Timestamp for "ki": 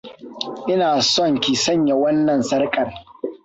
1.39-1.55